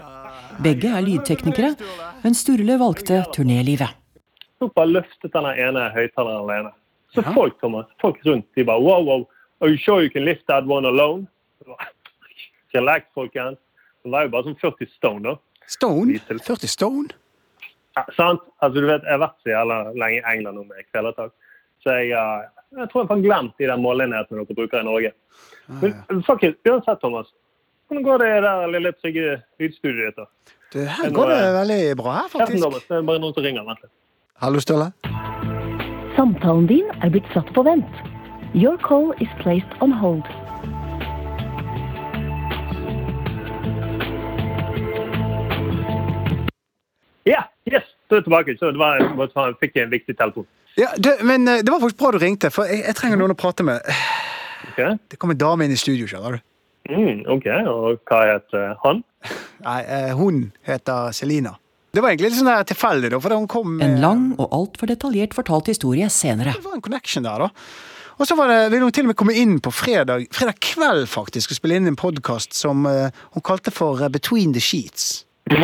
Begge 0.61 0.93
er 0.93 1.01
lydteknikere, 1.07 1.73
men 2.23 2.37
Sturle 2.37 2.77
valgte 2.81 3.23
turnélivet. 3.37 3.97
Tok 4.61 4.75
bare 4.77 4.93
løftet 4.93 5.33
den 5.33 5.49
ene 5.51 5.87
høyttaleren 5.95 6.45
alene. 6.45 6.73
Så 7.15 7.25
folk, 7.35 7.57
Thomas, 7.63 7.87
folk 8.03 8.21
rundt, 8.27 8.47
de 8.55 8.65
bare 8.65 8.83
wow, 8.85 9.03
wow. 9.03 9.25
Are 9.61 9.71
you 9.71 9.79
sure 9.81 10.03
you 10.03 10.11
can 10.11 10.25
lift 10.25 10.47
that 10.49 10.65
one 10.69 10.87
alone? 10.87 11.27
Relax, 12.75 13.07
folkens. 13.15 13.59
Det 14.05 14.13
var 14.13 14.25
jo 14.25 14.33
bare 14.33 14.49
sånn 14.49 14.61
40 14.61 14.93
stone, 14.95 15.23
da. 15.25 15.35
Stone? 15.69 16.21
40 16.29 16.71
stone? 16.71 17.17
Ja, 17.99 18.05
sant? 18.17 18.45
Altså, 18.63 18.81
du 18.81 18.87
vet, 18.87 19.03
Jeg 19.05 19.17
har 19.17 19.23
vært 19.25 19.43
så 19.43 19.53
jævla 19.53 19.79
lenge 19.99 20.21
i 20.21 20.25
England 20.35 20.61
nå 20.61 20.65
med 20.69 20.87
kvelertak. 20.93 21.35
Så 21.83 21.97
jeg, 21.97 22.13
uh, 22.15 22.47
jeg 22.79 22.93
tror 22.93 23.03
jeg 23.03 23.11
har 23.11 23.25
glemt 23.27 23.59
de 23.59 23.69
der 23.69 23.81
måleenhetene 23.81 24.45
dere 24.45 24.57
bruker 24.57 24.81
i 24.81 24.87
Norge. 24.87 25.13
Men 25.81 26.25
fuck 26.27 26.45
it, 26.47 26.59
uansett, 26.69 27.01
Thomas. 27.03 27.33
Hvordan 27.89 28.05
går 28.07 28.23
det 28.23 28.29
i 28.31 28.41
det 28.45 28.55
lille 28.75 28.93
trygge 28.99 29.31
lydstudioet 29.61 30.13
ditt? 30.13 30.21
da? 30.21 30.57
Du, 30.71 30.79
her 30.87 31.11
går 31.15 31.33
det 31.33 31.39
veldig 31.57 31.81
bra 31.99 32.13
her, 32.21 32.29
faktisk. 32.31 32.77
Det 32.87 32.99
er 33.01 33.09
bare 33.09 33.23
noen 33.23 33.35
som 33.35 33.47
ringer. 33.47 33.67
Vent 33.67 33.83
litt. 33.83 33.95
Hallo, 34.41 34.61
Ståle. 34.61 34.93
Samtalen 36.17 36.67
din 36.67 36.87
er 37.05 37.11
blitt 37.13 37.27
satt 37.35 37.51
på 37.53 37.61
vent. 37.63 37.99
Your 38.55 38.79
call 38.81 39.13
is 39.21 39.29
placed 39.43 39.75
on 39.85 39.93
hold. 39.93 40.25
Ja, 47.27 47.43
yes! 47.69 47.85
Så 48.09 48.17
er 48.17 48.23
jeg 48.23 48.25
tilbake. 48.25 48.57
Så 48.59 48.73
det 48.73 48.81
var, 48.81 48.97
jeg 48.97 49.55
fikk 49.61 49.77
en 49.77 49.93
viktig 49.93 50.17
telefon. 50.17 50.49
Ja, 50.79 50.89
det, 50.97 51.19
men 51.21 51.49
eh, 51.49 51.61
det 51.61 51.69
var 51.69 51.85
faktisk 51.85 52.01
bra 52.01 52.17
du 52.17 52.19
ringte, 52.25 52.51
for 52.51 52.65
jeg, 52.65 52.81
jeg 52.87 52.97
trenger 52.97 53.21
noen 53.21 53.37
å 53.37 53.41
prate 53.45 53.67
med. 53.67 53.85
Okay. 54.73 54.97
Det 55.11 55.21
kom 55.21 55.37
en 55.37 55.45
dame 55.45 55.69
inn 55.69 55.77
i 55.77 55.83
studio, 55.85 56.09
skjønner 56.09 56.39
du. 56.39 56.47
Mm, 56.89 57.27
ok, 57.29 57.47
Og 57.69 58.01
hva 58.09 58.25
heter 58.33 58.73
han? 58.87 59.05
Nei, 59.69 59.81
eh, 59.85 60.13
hun 60.17 60.47
heter 60.65 61.13
Selina. 61.13 61.59
Det 61.93 62.03
var 62.03 62.13
egentlig 62.13 62.31
litt 62.31 62.39
sånn 62.39 62.67
tilfeldig, 62.71 63.11
da, 63.11 63.19
for 63.23 63.35
hun 63.35 63.49
kom 63.51 63.73
med 63.79 63.87
En 63.89 63.97
lang 64.03 64.27
og 64.39 64.53
altfor 64.55 64.87
detaljert 64.91 65.33
fortalt 65.35 65.67
historie 65.73 66.07
senere. 66.13 66.53
Det 66.55 66.63
var 66.65 66.77
en 66.79 66.85
connection 66.87 67.25
der, 67.27 67.47
da. 67.47 67.49
Og 68.21 68.29
så 68.29 68.37
var 68.37 68.51
det, 68.53 68.59
ville 68.71 68.85
hun 68.85 68.93
til 68.93 69.07
og 69.07 69.11
med 69.11 69.17
komme 69.17 69.35
inn 69.35 69.57
på 69.65 69.73
fredag, 69.73 70.27
fredag 70.37 70.59
kveld 70.63 71.07
faktisk, 71.09 71.51
og 71.51 71.57
spille 71.59 71.79
inn 71.81 71.89
en 71.89 71.97
podkast 71.99 72.55
som 72.55 72.85
uh, 72.87 73.09
hun 73.35 73.43
kalte 73.43 73.73
for 73.75 74.03
eh, 74.05 74.11
Between 74.13 74.53
the 74.53 74.61
Sheets. 74.61 75.25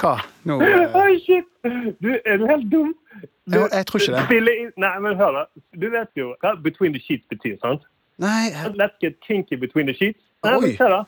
Hva? 0.00 0.14
Nå 0.48 0.58
uh... 0.60 0.96
Oi, 1.02 1.16
shit! 1.24 1.48
Du, 2.00 2.10
er 2.24 2.38
du 2.40 2.46
helt 2.48 2.68
dum? 2.72 2.92
Du, 3.50 3.58
Jeg- 3.58 3.72
jeg 3.74 3.86
tror 3.88 4.00
ikke 4.04 4.14
det. 4.14 4.24
Spille 4.28 4.52
inn- 4.62 4.74
Nei, 4.80 4.92
men 5.04 5.16
hør 5.18 5.32
da. 5.40 5.42
Du 5.76 5.88
vet 5.92 6.08
jo 6.16 6.34
hva 6.44 6.54
'between 6.62 6.92
the 6.94 7.00
sheets' 7.02 7.26
betyr, 7.32 7.56
sant? 7.60 7.82
Nei 8.20 8.52
Let's 8.78 8.96
get 9.00 9.18
kinky 9.26 9.56
between 9.56 9.86
the 9.90 9.94
sheets. 9.96 10.20
Nei, 10.44 10.54
Oi. 10.54 10.76
men. 10.78 11.04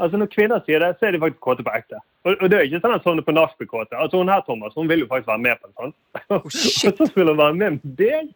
Altså, 0.00 0.16
når 0.20 0.28
kvinner 0.32 0.62
sier 0.66 0.80
det, 0.82 0.94
så 0.98 1.06
er 1.08 1.12
de 1.14 1.20
faktisk 1.22 1.40
kåte 1.44 1.64
på 1.66 1.72
ekte. 1.76 1.98
Og, 2.24 2.34
og 2.40 2.46
det 2.52 2.56
er 2.58 2.66
ikke 2.68 2.80
sånn 2.84 2.94
at 2.96 3.04
sånne 3.06 3.24
på 3.26 3.34
nachspiel 3.36 3.68
kåte. 3.70 3.96
Altså, 3.96 4.20
hun 4.20 4.28
her, 4.32 4.40
Thomas, 4.46 4.72
hun 4.76 4.88
vil 4.90 5.02
jo 5.04 5.08
faktisk 5.10 5.28
være 5.28 5.44
med 5.44 5.60
på 5.60 5.68
det, 5.68 5.74
sånn. 5.80 5.92
Oh, 6.30 6.46
og 6.90 7.02
så 7.02 7.10
vil 7.18 7.32
hun 7.32 7.40
være 7.40 7.58
med 7.60 7.76
med 7.78 7.98
deg? 8.00 8.30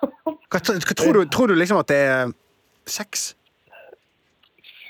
Hva, 0.00 0.60
hva 0.60 0.62
tror, 0.64 1.18
du, 1.20 1.22
tror 1.32 1.52
du 1.52 1.56
liksom 1.60 1.80
at 1.82 1.92
det 1.92 2.00
er 2.08 2.32
sex? 2.88 3.30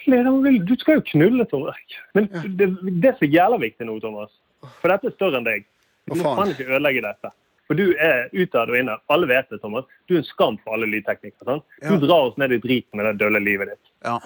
Flere 0.05 0.33
vil. 0.43 0.61
Du 0.67 0.75
skal 0.81 0.99
jo 0.99 1.05
knulle, 1.13 1.45
Thomas. 1.51 1.77
Men 2.17 2.31
det, 2.59 2.71
det 3.03 3.13
er 3.13 3.19
så 3.21 3.29
jævla 3.29 3.59
viktig 3.63 3.87
nå, 3.87 3.99
Thomas. 4.03 4.33
For 4.81 4.93
dette 4.93 5.11
er 5.11 5.17
større 5.19 5.41
enn 5.41 5.47
deg. 5.47 5.67
Du 6.09 6.17
må 6.17 6.25
faen? 6.25 6.55
ikke 6.55 6.67
ødelegge 6.71 7.05
dette. 7.05 7.31
For 7.71 7.79
du 7.79 7.93
er 8.03 8.25
utad 8.35 8.73
og 8.73 8.79
inne. 8.81 8.97
Alle 9.15 9.29
vet 9.31 9.53
det, 9.53 9.61
Thomas. 9.63 9.85
Du 10.11 10.17
er 10.17 10.23
en 10.25 10.27
skam 10.27 10.57
for 10.65 10.75
alle 10.75 10.89
lydteknikere. 10.91 11.45
sant? 11.47 11.67
Du 11.85 11.93
Ja. 11.95 12.01
drar 12.03 12.31
oss 12.31 12.39
ned 12.41 12.53
i 12.57 12.59
driten 12.59 12.99
med 12.99 13.07
det 13.07 13.19
dølle 13.23 13.39
livet 13.45 13.71
ditt. 13.75 13.93
Ja. 14.03 14.17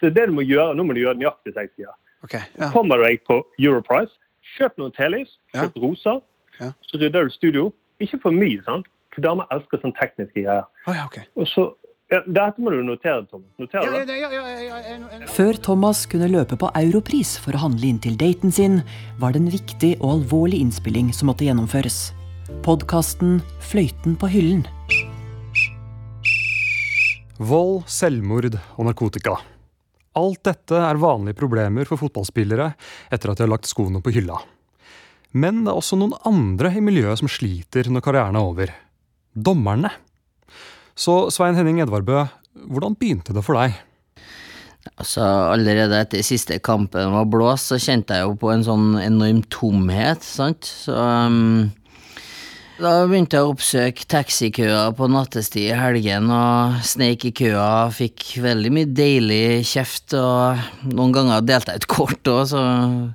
Så 0.00 0.08
det 0.14 0.26
du 0.26 0.32
må 0.32 0.42
gjøre, 0.46 0.74
Nå 0.76 0.84
må 0.86 0.94
du 0.94 1.00
gjøre 1.04 1.18
nøyaktig 1.20 1.52
som 1.54 1.62
jeg 1.62 1.70
sier. 1.76 1.94
Okay, 2.24 2.40
Ja. 2.58 2.70
Kommer 2.70 2.96
du 2.98 3.04
deg 3.04 3.22
på 3.24 3.42
Europrice, 3.58 4.12
kjøp 4.58 4.76
noen 4.78 4.92
telys, 4.96 5.28
Ja. 5.54 5.62
kjøp 5.68 5.76
roser, 5.82 6.22
Ja. 6.60 6.72
så 6.82 6.98
rydder 7.00 7.24
du 7.24 7.30
studio. 7.30 7.72
Ikke 8.00 8.20
for 8.20 8.30
mye, 8.32 8.62
sant? 8.64 8.86
For 9.14 9.20
damer 9.20 9.46
elsker 9.50 9.80
sånn 9.80 9.92
tekniske 9.96 10.34
greier. 10.44 10.64
Oh, 10.86 10.94
ja, 10.94 11.04
ok. 11.04 11.18
Og 11.36 11.46
så, 11.46 11.74
ja, 12.10 12.20
Dette 12.26 12.58
må 12.58 12.70
du 12.70 12.82
notere, 12.82 13.26
Thomas. 13.28 13.48
Notere 13.58 13.84
Ja, 13.84 13.92
ja, 13.98 14.04
det. 14.04 14.20
ja, 14.20 14.30
ja, 14.30 14.40
ja, 14.40 14.60
ja, 14.60 14.78
ja, 14.78 15.18
ja. 15.20 15.26
Før 15.26 15.52
Thomas 15.62 16.06
kunne 16.06 16.28
løpe 16.30 16.56
på 16.58 16.70
Europris 16.74 17.38
for 17.38 17.52
å 17.52 17.58
handle 17.58 17.86
inn 17.88 17.98
til 17.98 18.16
daten 18.16 18.50
sin, 18.52 18.82
var 19.18 19.32
det 19.32 19.42
en 19.42 19.50
viktig 19.50 19.96
og 20.00 20.22
alvorlig 20.24 20.60
innspilling 20.60 21.12
som 21.12 21.28
måtte 21.28 21.44
gjennomføres. 21.44 22.12
Podkasten 22.62 23.40
Fløyten 23.60 24.16
på 24.18 24.28
hyllen. 24.28 24.66
Vold, 27.38 27.84
selvmord 27.88 28.58
og 28.76 28.84
narkotika. 28.86 29.38
Alt 30.18 30.42
dette 30.46 30.74
er 30.74 30.98
vanlige 30.98 31.38
problemer 31.38 31.86
for 31.86 32.00
fotballspillere 32.00 32.72
etter 33.14 33.30
at 33.30 33.38
de 33.38 33.46
har 33.46 33.52
lagt 33.52 33.70
skoene 33.70 34.02
på 34.02 34.12
hylla. 34.14 34.40
Men 35.30 35.62
det 35.62 35.70
er 35.70 35.78
også 35.78 35.98
noen 36.00 36.16
andre 36.26 36.72
i 36.74 36.82
miljøet 36.82 37.20
som 37.20 37.30
sliter 37.30 37.86
når 37.92 38.02
karrieren 38.02 38.38
er 38.38 38.48
over. 38.48 38.72
Dommerne. 39.30 39.92
Så 40.98 41.28
Svein 41.30 41.54
Henning 41.54 41.78
Edvardbø, 41.84 42.24
hvordan 42.66 42.98
begynte 42.98 43.36
det 43.36 43.44
for 43.46 43.60
deg? 43.60 43.78
Altså, 44.96 45.22
Allerede 45.52 46.00
etter 46.02 46.24
siste 46.26 46.58
kampen 46.64 47.12
var 47.14 47.28
blåst, 47.30 47.70
så 47.70 47.78
kjente 47.80 48.16
jeg 48.16 48.26
jo 48.26 48.34
på 48.40 48.50
en 48.50 48.64
sånn 48.66 48.88
enorm 48.98 49.44
tomhet, 49.52 50.24
sant. 50.26 50.66
Så 50.66 50.96
um, 50.96 51.70
da 52.80 52.90
begynte 53.08 53.36
jeg 53.36 53.44
å 53.46 53.52
oppsøke 53.52 54.06
taxikøer 54.10 54.92
på 54.96 55.08
nattestid 55.12 55.68
i 55.68 55.76
helgen, 55.76 56.30
og 56.32 56.78
sneik 56.86 57.26
i 57.28 57.32
køa, 57.36 57.90
fikk 57.94 58.26
veldig 58.40 58.72
mye 58.74 58.88
deilig 58.96 59.62
kjeft, 59.68 60.14
og 60.16 60.60
noen 60.88 61.14
ganger 61.14 61.44
delte 61.46 61.74
jeg 61.74 61.82
ut 61.82 61.88
kort 61.92 62.30
òg, 62.32 62.42
så 62.50 62.62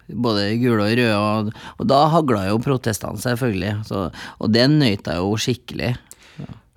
både 0.10 0.48
gule 0.62 0.86
og 0.86 0.98
røde, 1.00 1.08
og, 1.18 1.54
og 1.80 1.90
da 1.90 2.02
hagla 2.14 2.46
jo 2.50 2.60
protestene, 2.64 3.22
selvfølgelig, 3.22 3.74
så, 3.90 4.08
og 4.40 4.54
det 4.54 4.68
nøt 4.72 5.10
jeg 5.10 5.24
jo 5.24 5.40
skikkelig. 5.46 5.94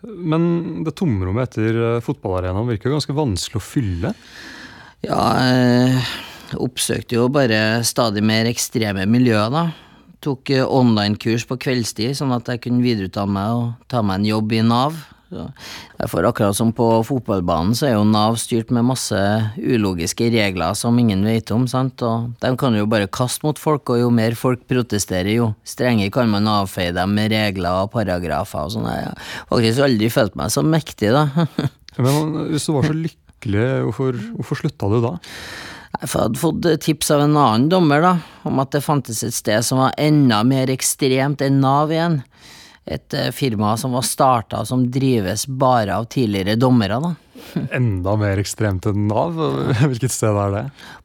Men 0.09 0.47
det 0.87 0.95
tomrommet 0.97 1.51
etter 1.51 1.83
eh, 1.83 2.05
fotballarenaen 2.05 2.71
virker 2.71 2.89
jo 2.89 3.01
ganske 3.01 3.17
vanskelig 3.19 3.59
å 3.59 3.65
fylle. 3.67 4.15
Ja, 5.05 5.23
jeg 5.43 6.63
oppsøkte 6.63 7.19
jo 7.19 7.27
bare 7.35 7.83
stadig 7.87 8.23
mer 8.25 8.49
ekstreme 8.49 9.05
miljøer, 9.11 9.53
da. 9.53 9.67
Tok 10.25 10.51
eh, 10.51 10.65
online-kurs 10.65 11.47
på 11.49 11.59
kveldstid, 11.63 12.17
sånn 12.19 12.35
at 12.35 12.49
jeg 12.51 12.65
kunne 12.65 12.85
videreutdanne 12.85 13.35
meg 13.37 13.61
og 13.61 13.89
ta 13.91 14.03
meg 14.03 14.21
en 14.21 14.29
jobb 14.33 14.59
i 14.59 14.65
Nav. 14.67 14.99
For 16.09 16.25
akkurat 16.25 16.57
som 16.57 16.71
på 16.73 16.87
fotballbanen, 17.05 17.75
så 17.77 17.91
er 17.91 17.95
jo 17.99 18.05
Nav 18.09 18.39
styrt 18.41 18.71
med 18.73 18.87
masse 18.89 19.19
ulogiske 19.61 20.31
regler 20.33 20.77
som 20.79 20.97
ingen 20.99 21.25
vet 21.27 21.53
om, 21.53 21.67
sant, 21.69 22.01
og 22.07 22.33
de 22.41 22.53
kan 22.61 22.77
jo 22.77 22.89
bare 22.89 23.11
kaste 23.13 23.45
mot 23.45 23.61
folk, 23.61 23.93
og 23.93 24.01
jo 24.01 24.11
mer 24.15 24.37
folk 24.39 24.65
protesterer, 24.71 25.35
jo 25.37 25.51
strengere 25.69 26.15
kan 26.15 26.33
man 26.33 26.49
avfeie 26.49 26.97
dem 26.97 27.13
med 27.19 27.35
regler 27.35 27.85
og 27.85 27.93
paragrafer 27.93 28.65
og 28.65 28.75
sånn. 28.79 28.89
Jeg 28.89 29.13
har 29.13 29.53
faktisk 29.53 29.85
aldri 29.85 30.13
følt 30.17 30.39
meg 30.41 30.55
så 30.55 30.65
mektig, 30.65 31.13
da. 31.13 31.49
Men 32.03 32.47
hvis 32.55 32.69
du 32.69 32.77
var 32.79 32.89
så 32.89 32.97
lykkelig, 32.97 33.67
hvorfor, 33.89 34.23
hvorfor 34.39 34.63
slutta 34.63 34.93
du 34.93 35.01
da? 35.05 35.17
Jeg 35.99 36.11
hadde 36.13 36.39
fått 36.41 36.67
tips 36.85 37.09
av 37.15 37.25
en 37.25 37.37
annen 37.37 37.69
dommer 37.73 38.03
da, 38.05 38.17
om 38.49 38.63
at 38.63 38.73
det 38.75 38.85
fantes 38.85 39.23
et 39.27 39.37
sted 39.37 39.65
som 39.67 39.83
var 39.83 39.97
enda 40.01 40.43
mer 40.47 40.71
ekstremt 40.73 41.45
enn 41.45 41.61
Nav 41.63 41.93
igjen. 41.95 42.23
Et 42.89 43.15
eh, 43.15 43.31
firma 43.37 43.75
som 43.81 43.95
var 43.97 44.07
starta 44.09 44.65
som 44.69 44.87
drives 44.93 45.47
bare 45.47 45.99
av 46.01 46.09
tidligere 46.13 46.57
dommere. 46.61 47.01
da. 47.05 47.15
Enda 47.79 48.17
mer 48.21 48.41
ekstremt 48.41 48.89
enn 48.89 49.07
Nav? 49.11 49.37
Hvilket 49.85 50.15
sted 50.15 50.37
er 50.47 50.57
det? 50.57 50.65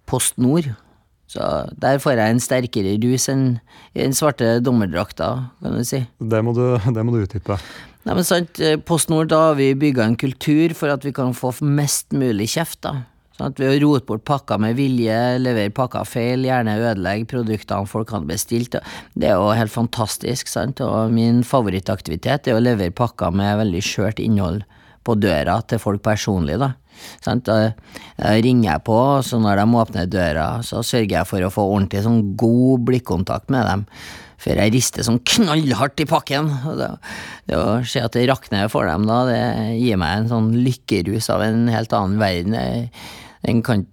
Post 0.10 0.40
Nord. 0.42 0.72
Så 1.34 1.46
der 1.82 1.98
får 2.02 2.20
jeg 2.20 2.34
en 2.34 2.44
sterkere 2.44 2.98
rus 3.02 3.26
enn 3.32 3.46
i 3.94 4.04
den 4.04 4.14
svarte 4.14 4.60
dommerdrakta, 4.62 5.30
kan 5.64 5.80
du 5.80 5.86
si. 5.88 6.04
Det 6.20 6.44
må 6.46 6.54
du, 6.58 6.66
det 6.96 7.06
må 7.06 7.16
du 7.16 7.24
utdype. 7.24 7.58
Nei, 8.04 8.18
men 8.18 8.28
sant, 8.28 8.60
eh, 8.60 8.76
Post 8.78 9.10
Nord, 9.12 9.32
da 9.32 9.50
har 9.50 9.58
vi 9.58 9.72
bygga 9.80 10.06
en 10.06 10.20
kultur 10.20 10.76
for 10.78 10.94
at 10.94 11.06
vi 11.08 11.14
kan 11.16 11.34
få 11.38 11.54
mest 11.64 12.12
mulig 12.16 12.52
kjeft, 12.56 12.82
da. 12.86 13.02
Sånn 13.34 13.50
at 13.50 13.58
Ved 13.58 13.72
å 13.72 13.80
rote 13.82 14.06
bort 14.06 14.26
pakker 14.30 14.60
med 14.62 14.76
vilje, 14.78 15.18
levere 15.42 15.74
pakker 15.74 16.06
feil, 16.06 16.46
gjerne 16.46 16.76
ødelegge 16.78 17.26
produktene 17.32 17.90
folk 17.90 18.14
hadde 18.14 18.30
bestilt. 18.30 18.78
Det 19.18 19.32
er 19.32 19.40
jo 19.42 19.50
helt 19.58 19.74
fantastisk, 19.74 20.52
sant. 20.52 20.84
Og 20.86 21.10
min 21.14 21.42
favorittaktivitet 21.48 22.52
er 22.52 22.60
å 22.60 22.62
levere 22.62 22.94
pakker 22.94 23.34
med 23.34 23.58
veldig 23.64 23.82
skjørt 23.82 24.22
innhold 24.22 24.62
på 25.04 25.18
døra 25.20 25.58
til 25.68 25.82
folk 25.82 26.04
personlig, 26.06 26.60
da. 26.62 26.76
Sant? 27.26 27.50
Da 27.50 27.74
ringer 28.44 28.68
jeg 28.70 28.84
på, 28.86 28.98
så 29.26 29.40
når 29.42 29.64
de 29.64 29.80
åpner 29.82 30.12
døra, 30.14 30.46
så 30.64 30.84
sørger 30.86 31.18
jeg 31.18 31.28
for 31.32 31.44
å 31.44 31.50
få 31.52 31.66
ordentlig 31.74 32.04
sånn 32.06 32.22
god 32.40 32.86
blikkontakt 32.88 33.50
med 33.52 33.66
dem. 33.68 33.88
Før 34.44 34.60
jeg 34.60 34.74
rister 34.76 35.06
sånn 35.08 35.22
knallhardt 35.34 36.04
i 36.04 36.08
pakken. 36.08 36.52
Det, 36.78 36.90
det 37.50 37.58
å 37.58 37.82
se 37.88 38.04
at 38.04 38.14
det 38.16 38.28
rakner 38.30 38.70
for 38.72 38.86
dem, 38.88 39.10
da, 39.10 39.24
det 39.26 39.42
gir 39.80 40.00
meg 40.00 40.22
en 40.22 40.32
sånn 40.32 40.50
lykkerus 40.66 41.32
av 41.34 41.44
en 41.48 41.66
helt 41.74 41.98
annen 41.98 42.22
verden. 42.22 42.58
Jeg- 42.60 42.90
Den 43.44 43.60
kan 43.64 43.84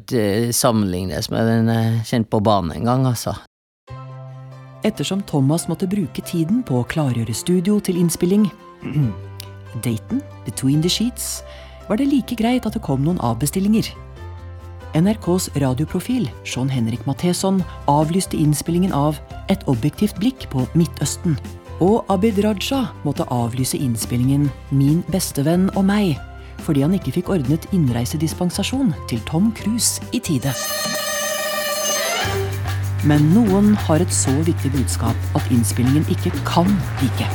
ikke, 0.00 0.52
sammenlignes 0.56 1.30
med 1.30 1.46
den 1.46 1.68
jeg 1.72 2.02
kjente 2.08 2.32
på 2.32 2.40
banen 2.40 2.72
en 2.72 2.88
gang, 2.88 3.06
altså. 3.06 3.36
Ettersom 4.86 5.22
Thomas 5.26 5.66
måtte 5.68 5.88
bruke 5.90 6.22
tiden 6.24 6.62
på 6.64 6.80
å 6.80 6.86
klargjøre 6.88 7.34
studio 7.34 7.80
til 7.84 7.98
innspilling, 8.00 8.46
daten 9.84 10.22
Between 10.46 10.80
the 10.80 10.88
Sheets, 10.88 11.42
var 11.88 11.98
det 11.98 12.08
like 12.08 12.36
greit 12.38 12.66
at 12.68 12.76
det 12.76 12.84
kom 12.84 13.02
noen 13.04 13.20
avbestillinger. 13.20 13.90
NRKs 14.96 15.50
radioprofil, 15.60 16.28
Sean 16.48 16.70
Henrik 16.72 17.04
Matheson, 17.06 17.60
avlyste 17.88 18.38
innspillingen 18.38 18.94
av 18.96 19.18
Et 19.48 19.60
objektivt 19.68 20.16
blikk 20.20 20.48
på 20.52 20.64
Midtøsten. 20.76 21.36
Og 21.84 22.04
Abid 22.12 22.40
Raja 22.44 22.86
måtte 23.04 23.28
avlyse 23.32 23.78
innspillingen 23.78 24.48
Min 24.70 25.04
bestevenn 25.12 25.68
og 25.76 25.84
meg, 25.88 26.16
fordi 26.66 26.84
han 26.84 26.94
ikke 26.96 27.14
fikk 27.18 27.32
ordnet 27.34 27.66
innreisedispensasjon 27.72 28.94
til 29.10 29.20
Tom 29.28 29.52
Cruise 29.56 30.04
i 30.12 30.20
tide. 30.20 30.52
Men 33.06 33.28
noen 33.30 33.76
har 33.86 34.02
et 34.02 34.12
så 34.12 34.32
viktig 34.42 34.72
budskap 34.74 35.38
at 35.38 35.52
innspillingen 35.54 36.06
ikke 36.10 36.32
kan 36.48 36.68
vike. 36.98 37.28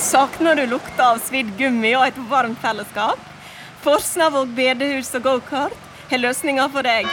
Savner 0.00 0.56
du 0.58 0.64
lukta 0.70 1.12
av 1.12 1.20
svidd 1.22 1.52
gummi 1.58 1.92
og 1.98 2.08
et 2.08 2.22
varmt 2.30 2.58
fellesskap? 2.62 3.20
Forsnavåg 3.84 4.50
bedehus 4.56 5.12
og 5.18 5.26
gokart 5.26 5.76
har 6.10 6.22
løsninger 6.22 6.72
for 6.72 6.86
deg. 6.86 7.08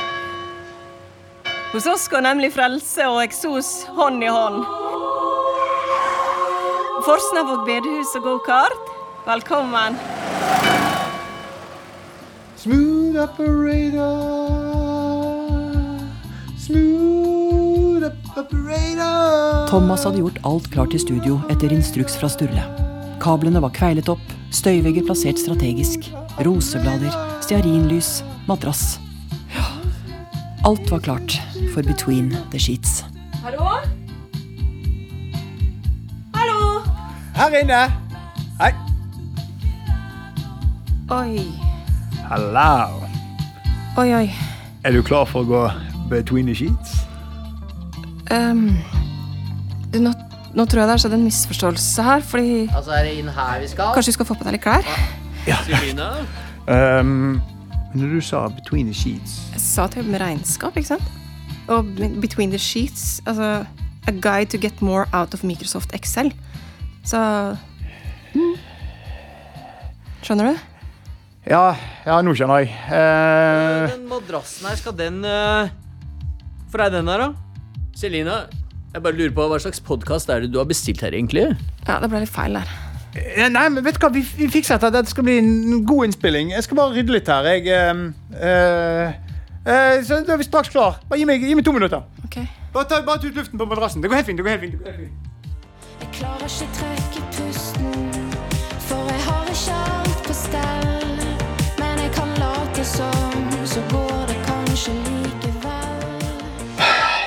Hos 1.73 1.85
oss 1.89 2.07
går 2.09 2.23
nemlig 2.25 2.51
frelse 2.55 3.05
og 3.11 3.21
eksos 3.23 3.69
hånd 3.97 4.23
i 4.25 4.31
hånd. 4.33 4.63
Forsnavåg 7.05 7.67
bedehus 7.67 8.15
og 8.17 8.25
gokart, 8.25 8.95
velkommen. 9.27 9.99
Smooth 13.09 13.29
operator. 13.29 13.97
Smooth 16.57 18.03
operator. 18.37 19.67
Thomas 19.69 20.03
hadde 20.05 20.21
gjort 20.21 20.37
alt 20.45 20.67
klart 20.69 20.93
i 20.93 20.99
studio 21.01 21.39
etter 21.49 21.73
instruks 21.73 22.13
fra 22.21 22.29
Sturle. 22.29 22.61
Kablene 23.19 23.63
var 23.63 23.73
kveilet 23.73 24.11
opp, 24.13 24.21
støyvegger 24.53 25.07
plassert 25.07 25.41
strategisk, 25.41 26.05
roseblader, 26.45 27.15
stearinlys, 27.41 28.19
madrass. 28.45 28.99
Ja, 29.55 29.65
alt 30.69 30.91
var 30.93 31.01
klart 31.01 31.39
for 31.73 31.81
Between 31.81 32.29
the 32.51 32.61
Sheets. 32.61 33.01
Hallo? 33.41 33.79
Hallo? 36.37 36.85
Her 37.33 37.57
inne! 37.63 37.81
Hei. 38.61 38.71
Oi. 41.09 41.68
Hello. 42.29 43.07
Oi, 43.97 44.13
oi. 44.13 44.27
Er 44.85 44.93
du 44.93 44.99
klar 45.01 45.25
for 45.25 45.41
å 45.41 45.47
gå 45.49 45.61
between 46.11 46.45
the 46.45 46.53
sheets? 46.53 46.99
Um, 48.29 48.77
du, 49.89 49.97
nå, 49.97 50.11
nå 50.53 50.65
tror 50.69 50.83
jeg 50.83 50.91
det 50.91 50.93
har 50.93 51.01
skjedd 51.01 51.15
en 51.17 51.25
misforståelse 51.25 52.05
her, 52.05 52.21
fordi 52.21 52.67
Altså, 52.67 52.93
er 52.99 53.09
det 53.09 53.15
inn 53.17 53.33
her 53.33 53.57
vi 53.63 53.71
skal? 53.73 53.95
Kanskje 53.97 54.13
vi 54.13 54.17
skal 54.19 54.29
få 54.29 54.37
på 54.37 54.45
deg 54.45 54.59
litt 54.59 54.65
klær? 54.67 54.85
Ja 55.49 55.57
Um, 56.69 57.39
når 57.97 58.11
du 58.13 58.19
sa 58.21 58.43
between 58.53 58.85
the 58.85 58.93
sheets 58.93 59.39
Jeg 59.55 59.61
sa 59.63 59.87
at 59.87 59.95
jeg 59.95 60.03
jobber 60.03 60.19
med 60.19 60.21
regnskap, 60.21 60.75
ikke 60.77 60.91
sant? 60.91 61.07
Og 61.65 61.87
between 62.21 62.53
the 62.53 62.61
sheets, 62.61 63.23
altså 63.25 63.63
A 64.05 64.13
guide 64.13 64.53
to 64.53 64.61
get 64.61 64.83
more 64.85 65.07
out 65.13 65.33
of 65.33 65.41
Microsoft 65.43 65.95
Excel. 65.97 66.29
Så 67.01 67.17
mm. 68.35 68.53
Skjønner 70.21 70.53
du? 70.53 70.78
Ja, 71.47 71.71
ja, 72.05 72.17
nå 72.25 72.33
skjønner 72.35 72.65
jeg. 72.65 72.73
Eh, 72.91 73.93
Den 73.93 74.07
madrassen 74.09 74.67
her, 74.69 74.75
skal 74.79 74.95
den 74.99 75.21
uh... 75.25 75.69
For 76.69 76.83
deg, 76.83 76.91
den 76.99 77.07
der, 77.09 77.23
da? 77.23 77.29
Selina, 77.97 78.35
jeg 78.93 79.01
bare 79.05 79.17
lurer 79.17 79.33
på 79.35 79.45
hva 79.49 79.57
slags 79.61 79.81
podkast 79.83 80.29
er 80.33 80.43
det 80.43 80.51
du 80.53 80.59
har 80.59 80.67
bestilt 80.69 81.01
her, 81.05 81.15
egentlig? 81.15 81.47
Ja, 81.87 81.97
det 82.03 82.09
ble 82.11 82.21
litt 82.25 82.33
feil 82.33 82.59
der. 82.59 82.69
eh, 83.17 83.47
nei, 83.49 83.65
men 83.73 83.83
vet 83.85 83.97
du 83.97 84.03
hva, 84.03 84.11
vi, 84.13 84.21
vi 84.37 84.49
fikser 84.53 84.77
dette. 84.77 85.01
Det 85.07 85.13
skal 85.15 85.25
bli 85.25 85.39
en 85.41 85.81
god 85.89 86.09
innspilling. 86.09 86.51
Jeg 86.53 86.67
skal 86.67 86.77
bare 86.81 86.93
rydde 86.99 87.15
litt 87.15 87.31
her. 87.33 87.49
Jeg 87.55 87.71
eh, 87.73 89.17
eh, 89.65 90.03
Så 90.05 90.21
da 90.27 90.35
er 90.35 90.43
vi 90.43 90.49
straks 90.49 90.69
klar. 90.75 90.99
Bare 91.09 91.21
gi 91.23 91.25
meg, 91.29 91.41
gi 91.41 91.57
meg 91.57 91.65
to 91.65 91.73
minutter. 91.75 92.05
Okay. 92.29 92.45
Bare 92.75 92.85
ta 92.91 93.01
bare 93.07 93.23
ta 93.23 93.31
ut 93.31 93.39
luften 93.41 93.57
på 93.57 93.65
madrassen. 93.71 94.03
Det 94.03 94.11
går 94.11 94.21
helt 94.21 94.29
fint. 94.29 94.37
det 94.37 94.45
går 94.45 94.53
helt 94.57 94.67
fint, 94.67 94.77
det 94.77 94.85
går 94.85 94.91
helt 94.91 95.03
fint. 95.07 95.25
Jeg 95.99 96.13
klarer 96.19 96.45
ikke 96.45 96.69
trekke 96.77 97.25
pusten, 97.35 97.91
for 98.85 99.09
jeg 99.09 99.21
har 99.25 99.53
ikke 99.55 99.81
alt 99.89 100.25
på 100.29 100.37
stell. 100.45 100.98
Men 102.09 102.17
kan 102.17 102.29
late 102.39 102.85
som, 102.85 103.65
så 103.65 103.79
går 103.91 104.27
det 104.27 104.35
kanskje 104.45 104.93
likevel. 104.93 106.23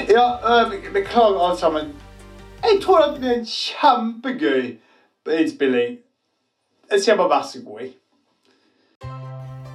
Ja, 0.08 0.26
øh, 0.42 0.72
beklager 0.94 1.50
alt 1.50 1.58
sammen. 1.58 1.92
Jeg 2.62 2.80
tror 2.82 2.98
det 3.00 3.20
blir 3.20 3.30
en 3.30 3.46
kjempegøy 3.46 4.76
innspilling. 5.38 5.98
Jeg 6.92 7.00
sier 7.00 7.16
bare 7.16 7.30
vær 7.30 7.46
så 7.52 7.62
god, 7.66 7.80
jeg. 7.80 7.92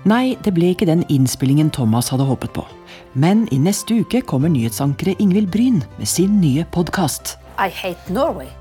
Nei, 0.06 0.36
det 0.44 0.54
ble 0.54 0.74
ikke 0.76 0.88
den 0.88 1.06
innspillingen 1.10 1.72
Thomas 1.72 2.10
hadde 2.10 2.28
håpet 2.28 2.52
på. 2.52 2.66
Men 3.14 3.48
i 3.52 3.58
neste 3.58 4.02
uke 4.02 4.22
kommer 4.22 4.52
nyhetsankeret 4.52 5.20
Ingvild 5.24 5.52
Bryn 5.52 5.84
med 5.98 6.08
sin 6.08 6.42
nye 6.42 6.66
podkast. 6.72 7.38
I 7.60 7.72
hate 7.72 8.14
Norway. 8.14 8.52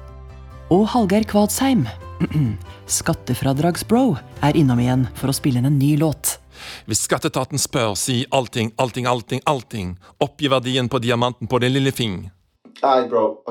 Og 0.71 0.87
Hallgeir 0.89 1.27
Kvadsheim, 1.27 1.87
skattefradragsbro, 2.99 4.17
er 4.43 4.57
innom 4.57 4.81
igjen 4.81 5.07
for 5.19 5.33
å 5.33 5.37
spille 5.37 5.61
inn 5.61 5.69
en 5.69 5.79
ny 5.79 5.97
låt. 6.01 6.39
Hvis 6.89 7.05
skatteetaten 7.05 7.61
spør, 7.61 7.95
si 7.99 8.23
allting, 8.35 8.73
allting, 8.81 9.07
allting, 9.07 9.43
allting. 9.45 9.93
Oppgi 10.25 10.49
verdien 10.49 10.89
på 10.89 11.01
diamanten 11.05 11.51
på 11.51 11.61
den 11.63 11.77
lille 11.77 11.93
fing. 11.93 12.25
Nei, 12.83 12.99
bro. 13.09 13.43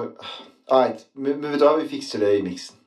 Nei, 0.72 0.96
Men, 1.14 1.42
vet 1.42 1.60
du 1.62 1.68
hva, 1.68 1.78
vi 1.78 1.88
fikser 1.90 2.26
det 2.26 2.40
i 2.40 2.44
miksen. 2.46 2.78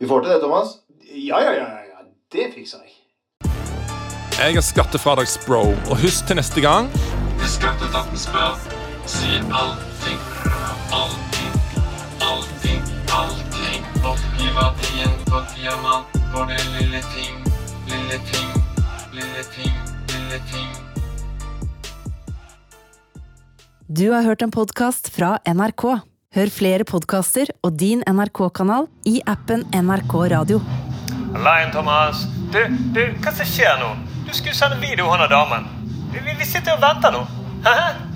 Vi 0.00 0.10
får 0.10 0.24
til 0.24 0.34
det, 0.34 0.40
Thomas? 0.42 0.78
Ja, 1.14 1.40
ja, 1.40 1.54
ja. 1.54 1.68
ja. 1.90 2.06
Det 2.34 2.50
fikser 2.54 2.82
jeg. 2.82 2.96
Jeg 4.34 4.56
er 4.58 4.66
skattefradragsbro, 4.66 5.60
og 5.90 6.00
husk 6.02 6.26
til 6.26 6.40
neste 6.40 6.58
gang 6.60 6.88
Hvis 7.38 7.54
skatteetaten 7.60 8.18
spør, 8.18 8.58
si 9.06 9.38
allting, 9.38 10.18
allting, 10.90 11.23
på 15.34 15.40
diamant 15.56 16.06
på 16.32 16.44
det 16.46 16.60
lille 16.78 17.00
ting, 17.10 17.38
lille 17.90 18.18
ting, 18.30 18.50
lille 19.12 19.42
ting, 19.54 19.72
lille 20.12 20.38
ting. 20.50 20.68
Du 23.88 24.12
har 24.12 24.22
hørt 24.22 24.42
en 24.42 24.54
podkast 24.54 25.10
fra 25.16 25.38
NRK. 25.46 25.84
Hør 26.34 26.54
flere 26.54 26.86
podkaster 26.86 27.50
og 27.66 27.74
din 27.82 28.06
NRK-kanal 28.06 28.86
i 29.10 29.16
appen 29.26 29.66
NRK 29.74 30.14
Radio. 30.36 30.62
Lein, 31.34 31.74
Thomas. 31.74 32.28
Du, 32.54 32.62
du, 32.94 33.02
hva 33.18 33.34
som 33.34 33.50
skjer 33.56 33.74
nå? 33.82 33.90
Du 34.28 34.32
skulle 34.38 34.54
sende 34.54 34.78
video 34.86 35.10
av 35.10 35.16
han 35.16 35.26
og 35.26 35.34
damen. 35.34 35.70
Vi, 36.14 36.22
vi 36.30 36.46
sitter 36.46 36.78
og 36.78 36.82
venter 36.86 37.14
nå. 37.14 37.26
Hæ? 37.66 38.13